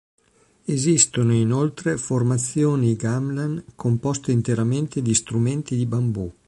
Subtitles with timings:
[0.65, 6.33] Esistono, inoltre, formazioni gamelan composte interamente di strumenti di bambù.